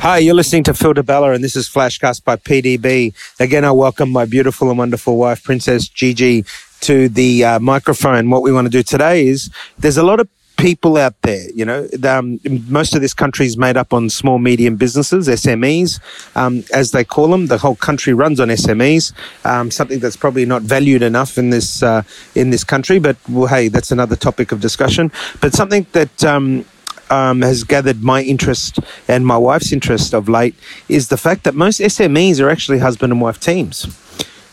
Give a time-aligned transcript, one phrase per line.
[0.00, 3.12] Hi, you're listening to Phil DeBella, and this is Flashcast by PDB.
[3.38, 6.46] Again, I welcome my beautiful and wonderful wife, Princess Gigi,
[6.80, 8.30] to the uh, microphone.
[8.30, 10.26] What we want to do today is there's a lot of
[10.56, 11.50] people out there.
[11.50, 12.40] You know, um,
[12.70, 16.00] most of this country is made up on small, medium businesses, SMEs,
[16.34, 17.48] um, as they call them.
[17.48, 19.12] The whole country runs on SMEs.
[19.44, 22.04] Um, something that's probably not valued enough in this uh,
[22.34, 23.00] in this country.
[23.00, 25.12] But well, hey, that's another topic of discussion.
[25.42, 26.24] But something that
[27.10, 30.54] um, has gathered my interest and my wife's interest of late
[30.88, 33.86] is the fact that most SMEs are actually husband and wife teams.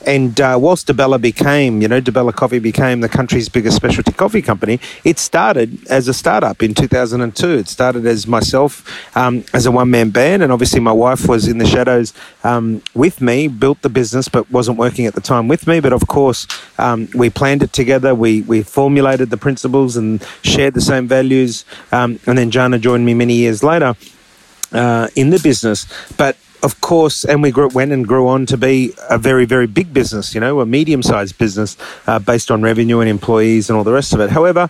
[0.07, 4.41] And uh, whilst DeBella became, you know, DeBella Coffee became the country's biggest specialty coffee
[4.41, 7.49] company, it started as a startup in 2002.
[7.49, 11.49] It started as myself um, as a one man band, and obviously my wife was
[11.49, 12.13] in the shadows
[12.45, 15.81] um, with me, built the business, but wasn't working at the time with me.
[15.81, 16.47] But of course,
[16.79, 18.15] um, we planned it together.
[18.15, 21.65] We we formulated the principles and shared the same values.
[21.91, 23.95] Um, and then Gianna joined me many years later
[24.71, 25.85] uh, in the business.
[26.15, 29.67] But of course, and we grew, went and grew on to be a very, very
[29.67, 31.77] big business, you know, a medium sized business
[32.07, 34.29] uh, based on revenue and employees and all the rest of it.
[34.29, 34.69] However,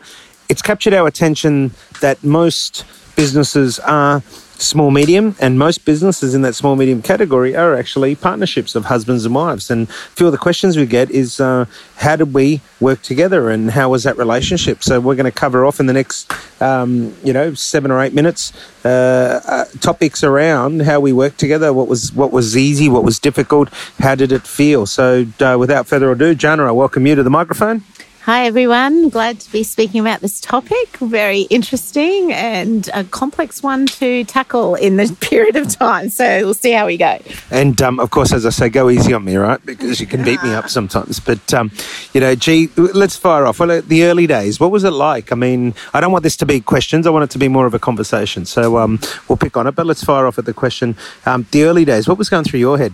[0.50, 4.22] it's captured our attention that most businesses are
[4.60, 9.26] small medium and most businesses in that small medium category are actually partnerships of husbands
[9.26, 9.70] and wives.
[9.70, 11.66] And a few of the questions we get is uh,
[11.98, 14.84] how did we work together and how was that relationship?
[14.84, 16.32] So we're going to cover off in the next
[16.62, 18.52] um, you know seven or eight minutes
[18.84, 23.20] uh, uh, topics around how we work together what was what was easy what was
[23.20, 24.86] difficult how did it feel?
[24.86, 27.84] So uh, without further ado Gianna i welcome you to the microphone
[28.28, 29.08] Hi, everyone.
[29.08, 30.98] Glad to be speaking about this topic.
[30.98, 36.10] Very interesting and a complex one to tackle in the period of time.
[36.10, 37.20] So we'll see how we go.
[37.52, 39.66] And um, of course, as I say, go easy on me, right?
[39.66, 41.22] Because you can beat me up sometimes.
[41.22, 41.72] But, um,
[42.14, 43.62] you know, gee, let's fire off.
[43.62, 45.32] Well, the early days, what was it like?
[45.32, 47.08] I mean, I don't want this to be questions.
[47.08, 48.44] I want it to be more of a conversation.
[48.44, 49.72] So um, we'll pick on it.
[49.76, 50.98] But let's fire off at the question.
[51.26, 52.92] Um, the early days, what was going through your head?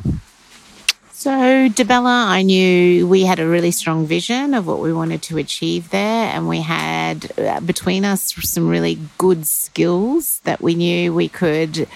[1.23, 5.38] So, DeBella, I knew we had a really strong vision of what we wanted to
[5.38, 11.13] achieve there, and we had uh, between us some really good skills that we knew
[11.13, 11.88] we could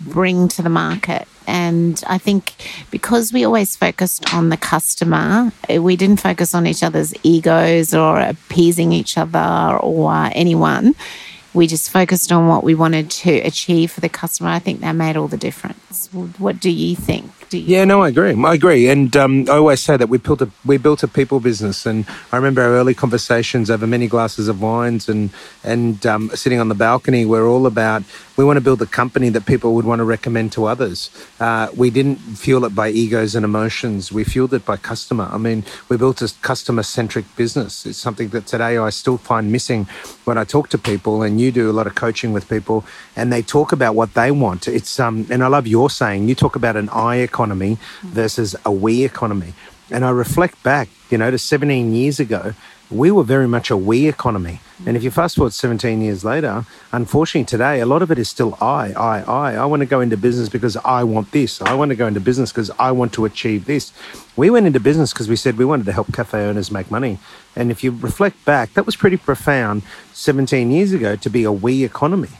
[0.00, 1.28] bring to the market.
[1.46, 2.54] And I think
[2.90, 7.92] because we always focused on the customer, uh, we didn't focus on each other's egos
[7.92, 10.94] or appeasing each other or anyone
[11.52, 14.50] we just focused on what we wanted to achieve for the customer.
[14.50, 16.08] I think that made all the difference.
[16.38, 17.32] What do you think?
[17.50, 18.32] Do you yeah, no, I agree.
[18.44, 21.40] I agree, and um, I always say that we built a we built a people
[21.40, 25.30] business, and I remember our early conversations over many glasses of wines and
[25.64, 27.26] and um, sitting on the balcony.
[27.26, 28.04] We're all about
[28.36, 31.10] we want to build a company that people would want to recommend to others.
[31.40, 34.12] Uh, we didn't fuel it by egos and emotions.
[34.12, 35.28] We fueled it by customer.
[35.32, 37.84] I mean, we built a customer centric business.
[37.84, 39.86] It's something that today I still find missing
[40.24, 42.84] when I talk to people, and you do a lot of coaching with people,
[43.16, 44.68] and they talk about what they want.
[44.68, 46.28] It's um, and I love your saying.
[46.28, 47.39] You talk about an I economy
[48.02, 49.54] versus a we economy,
[49.90, 52.54] and I reflect back, you know, to 17 years ago
[52.90, 54.60] we were very much a we economy.
[54.84, 58.28] And if you fast forward 17 years later, unfortunately today, a lot of it is
[58.28, 59.54] still I, I, I.
[59.54, 61.62] I want to go into business because I want this.
[61.62, 63.92] I want to go into business because I want to achieve this.
[64.36, 67.18] We went into business because we said we wanted to help cafe owners make money.
[67.54, 71.52] And if you reflect back, that was pretty profound 17 years ago to be a
[71.52, 72.30] we economy.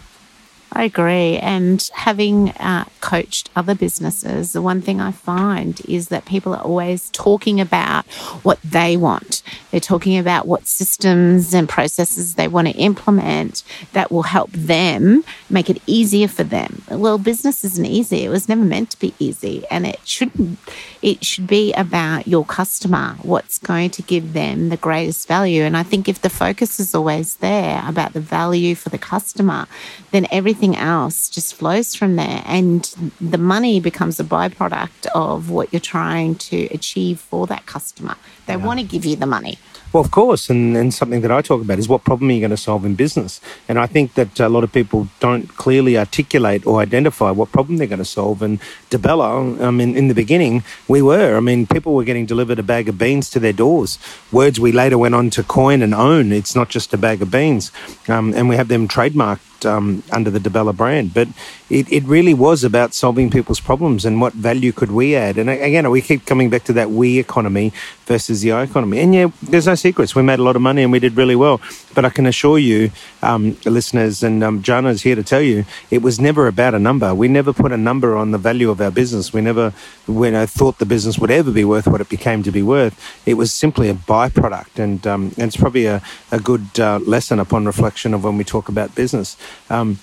[0.72, 1.36] I agree.
[1.38, 6.62] And having uh, coached other businesses, the one thing I find is that people are
[6.62, 8.06] always talking about
[8.44, 9.39] what they want.
[9.70, 13.62] They're talking about what systems and processes they want to implement
[13.92, 16.82] that will help them make it easier for them.
[16.90, 18.24] Well, business isn't easy.
[18.24, 19.64] It was never meant to be easy.
[19.70, 20.58] And it shouldn't,
[21.02, 25.62] it should be about your customer, what's going to give them the greatest value.
[25.62, 29.66] And I think if the focus is always there about the value for the customer,
[30.10, 32.42] then everything else just flows from there.
[32.44, 32.84] And
[33.20, 38.16] the money becomes a byproduct of what you're trying to achieve for that customer.
[38.46, 38.66] They yeah.
[38.66, 39.58] want to give you the money money.
[39.92, 42.38] Well, of course, and, and something that I talk about is what problem are you
[42.38, 43.40] going to solve in business?
[43.68, 47.78] And I think that a lot of people don't clearly articulate or identify what problem
[47.78, 48.40] they're going to solve.
[48.40, 48.60] And
[48.90, 51.36] DeBella, I mean, in the beginning, we were.
[51.36, 53.98] I mean, people were getting delivered a bag of beans to their doors.
[54.30, 56.30] Words we later went on to coin and own.
[56.30, 57.72] It's not just a bag of beans.
[58.06, 61.14] Um, and we have them trademarked um, under the DeBella brand.
[61.14, 61.28] But
[61.68, 65.38] it, it really was about solving people's problems and what value could we add.
[65.38, 67.72] And again, we keep coming back to that we economy
[68.06, 69.00] versus the I economy.
[69.00, 70.14] And yeah, there's no secrets.
[70.14, 71.60] We made a lot of money and we did really well.
[71.94, 72.90] But I can assure you,
[73.22, 77.14] um, listeners, and um, is here to tell you, it was never about a number.
[77.14, 79.32] We never put a number on the value of our business.
[79.32, 79.72] We never
[80.06, 82.94] when I thought the business would ever be worth what it became to be worth.
[83.26, 84.78] It was simply a byproduct.
[84.78, 88.44] And, um, and it's probably a, a good uh, lesson upon reflection of when we
[88.44, 89.36] talk about business.
[89.68, 89.98] Um,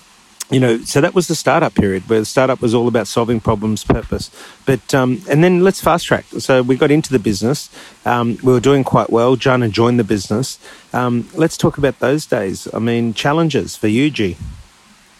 [0.50, 3.38] you know, so that was the startup period where the startup was all about solving
[3.38, 4.30] problems, purpose.
[4.64, 6.24] But um, and then let's fast track.
[6.38, 7.68] So we got into the business.
[8.06, 9.36] Um, we were doing quite well.
[9.36, 10.58] Gianna joined the business.
[10.92, 12.66] Um, let's talk about those days.
[12.72, 14.36] I mean, challenges for you, G.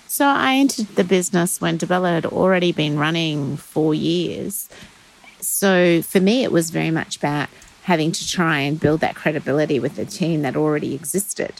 [0.07, 4.71] So I entered the business when Debella had already been running four years.
[5.41, 7.51] So for me, it was very much about
[7.83, 11.53] having to try and build that credibility with the team that already existed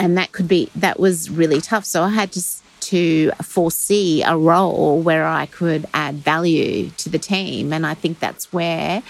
[0.00, 1.84] and that could be that was really tough.
[1.84, 2.42] So I had to
[2.80, 8.18] to foresee a role where I could add value to the team, and I think
[8.18, 9.02] that's where.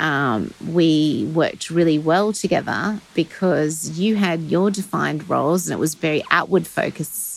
[0.00, 5.96] Um, we worked really well together because you had your defined roles and it was
[5.96, 7.27] very outward focused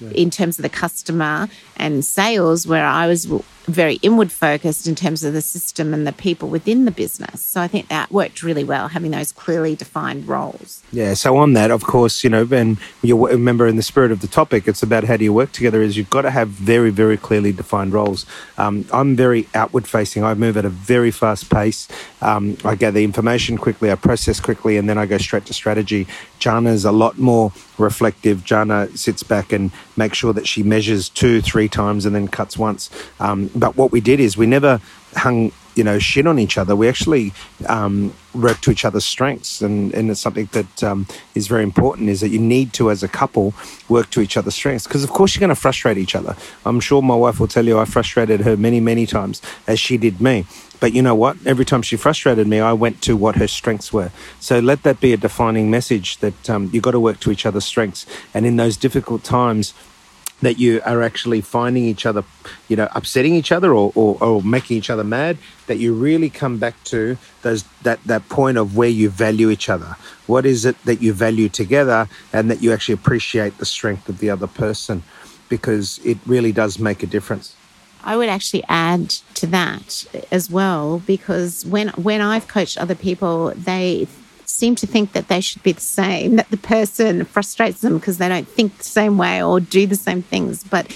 [0.00, 0.10] yeah.
[0.10, 3.26] in terms of the customer and sales, where I was
[3.66, 7.42] very inward focused in terms of the system and the people within the business.
[7.42, 10.82] So I think that worked really well, having those clearly defined roles.
[10.92, 11.14] Yeah.
[11.14, 14.28] So on that, of course, you know, and you remember in the spirit of the
[14.28, 15.82] topic, it's about how do you work together.
[15.82, 18.24] Is you've got to have very, very clearly defined roles.
[18.56, 20.22] Um, I'm very outward facing.
[20.22, 21.88] I move at a very fast pace.
[22.22, 23.90] Um, I gather information quickly.
[23.90, 26.06] I process quickly, and then I go straight to strategy.
[26.38, 28.44] Gianna's a lot more reflective.
[28.44, 32.56] Gianna sits back and makes sure that she measures two, three times, and then cuts
[32.56, 32.90] once.
[33.20, 34.80] Um, but what we did is we never
[35.14, 36.74] hung you know shit on each other.
[36.74, 37.32] We actually
[37.68, 39.60] um, work to each other's strengths.
[39.62, 43.02] And, and it's something that um, is very important is that you need to as
[43.02, 43.54] a couple
[43.88, 44.86] work to each other's strengths.
[44.86, 46.36] Because of course you're going to frustrate each other.
[46.64, 49.96] I'm sure my wife will tell you i frustrated her many many times as she
[49.96, 50.46] did me.
[50.78, 51.36] But you know what?
[51.46, 54.10] Every time she frustrated me i went to what her strengths were.
[54.40, 57.46] So let that be a defining message that um, you've got to work to each
[57.46, 58.06] other's strengths.
[58.34, 59.74] And in those difficult times
[60.42, 62.22] that you are actually finding each other,
[62.68, 66.28] you know, upsetting each other or, or, or, making each other mad, that you really
[66.28, 69.96] come back to those that, that point of where you value each other.
[70.26, 74.18] What is it that you value together and that you actually appreciate the strength of
[74.18, 75.02] the other person?
[75.48, 77.54] Because it really does make a difference.
[78.04, 83.52] I would actually add to that as well because when when I've coached other people,
[83.56, 84.06] they
[84.56, 88.18] seem to think that they should be the same, that the person frustrates them because
[88.18, 90.64] they don't think the same way or do the same things.
[90.64, 90.94] But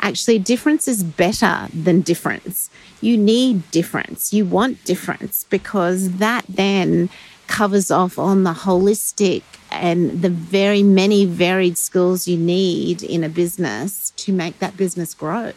[0.00, 2.70] actually, difference is better than difference.
[3.00, 4.32] You need difference.
[4.32, 7.10] You want difference because that then
[7.46, 13.28] covers off on the holistic and the very many varied skills you need in a
[13.28, 15.52] business to make that business grow.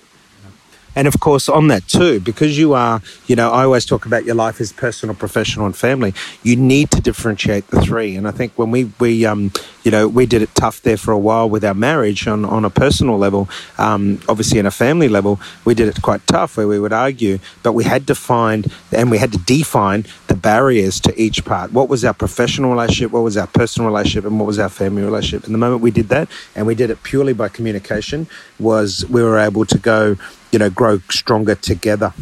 [0.95, 4.25] And of course, on that too, because you are, you know, I always talk about
[4.25, 6.13] your life as personal, professional, and family.
[6.41, 8.15] You need to differentiate the three.
[8.15, 9.51] And I think when we, we, um,
[9.83, 12.65] you know, we did it tough there for a while with our marriage on, on
[12.65, 13.49] a personal level.
[13.77, 17.39] Um, obviously, in a family level, we did it quite tough where we would argue,
[17.61, 21.71] but we had to find and we had to define the barriers to each part.
[21.71, 23.11] What was our professional relationship?
[23.11, 24.25] What was our personal relationship?
[24.25, 25.45] And what was our family relationship?
[25.45, 28.27] And the moment we did that, and we did it purely by communication,
[28.59, 30.17] was we were able to go
[30.55, 32.13] you know, grow stronger together?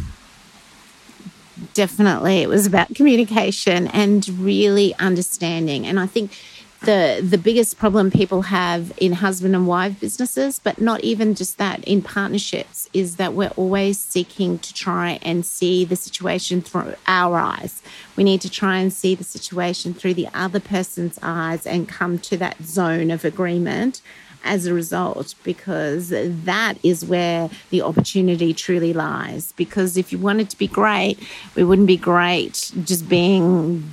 [1.72, 2.42] Definitely.
[2.42, 5.86] It was about communication and really understanding.
[5.86, 6.32] And I think
[6.80, 11.58] the the biggest problem people have in husband and wife businesses, but not even just
[11.58, 16.94] that, in partnerships, is that we're always seeking to try and see the situation through
[17.06, 17.82] our eyes.
[18.16, 22.18] We need to try and see the situation through the other person's eyes and come
[22.18, 24.02] to that zone of agreement
[24.44, 29.52] as a result because that is where the opportunity truly lies.
[29.52, 31.18] Because if you wanted to be great,
[31.54, 33.90] we wouldn't be great just being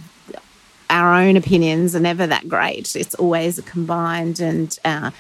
[0.90, 2.96] our own opinions are never that great.
[2.96, 5.12] It's always a combined and uh,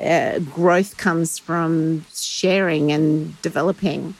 [0.00, 4.14] uh, growth comes from sharing and developing.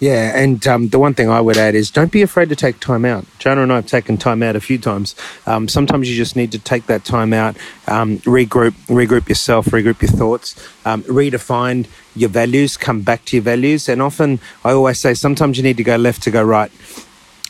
[0.00, 2.80] Yeah, and um, the one thing I would add is don't be afraid to take
[2.80, 3.26] time out.
[3.38, 5.14] Gianna and I have taken time out a few times.
[5.46, 7.54] Um, sometimes you just need to take that time out,
[7.86, 13.42] um, regroup, regroup yourself, regroup your thoughts, um, redefine your values, come back to your
[13.42, 13.90] values.
[13.90, 16.72] And often, I always say, sometimes you need to go left to go right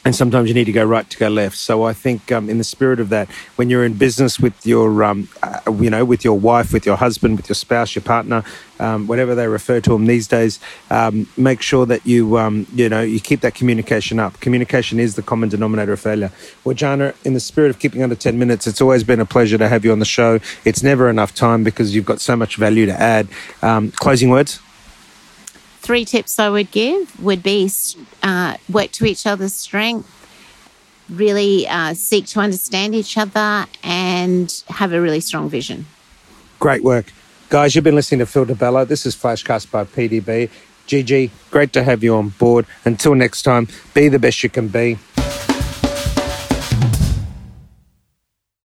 [0.04, 1.56] and sometimes you need to go right to go left.
[1.58, 5.04] So I think, um, in the spirit of that, when you're in business with your,
[5.04, 8.42] um, uh, you know, with your wife, with your husband, with your spouse, your partner,
[8.78, 10.58] um, whatever they refer to them these days,
[10.90, 14.40] um, make sure that you, um, you know, you keep that communication up.
[14.40, 16.32] Communication is the common denominator of failure.
[16.64, 19.58] Well, Gianna, in the spirit of keeping under ten minutes, it's always been a pleasure
[19.58, 20.40] to have you on the show.
[20.64, 23.28] It's never enough time because you've got so much value to add.
[23.60, 24.60] Um, closing words
[25.90, 27.68] three tips I would give would be
[28.22, 30.08] uh, work to each other's strength,
[31.10, 35.86] really uh, seek to understand each other, and have a really strong vision.
[36.60, 37.06] Great work.
[37.48, 38.86] Guys, you've been listening to Phil DeBella.
[38.86, 40.48] This is Flashcast by PDB.
[40.86, 42.66] GG, great to have you on board.
[42.84, 44.96] Until next time, be the best you can be.